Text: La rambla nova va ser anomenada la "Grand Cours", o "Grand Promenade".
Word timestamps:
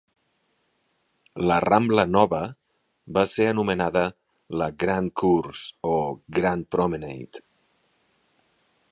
La 1.49 1.57
rambla 1.65 2.05
nova 2.13 2.39
va 3.17 3.25
ser 3.33 3.45
anomenada 3.49 4.03
la 4.61 4.69
"Grand 4.85 5.13
Cours", 5.23 5.61
o 5.91 5.99
"Grand 6.39 6.69
Promenade". 6.77 7.43